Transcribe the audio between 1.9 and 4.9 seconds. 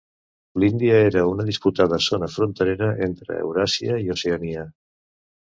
zona fronterera entre Euràsia i Oceania.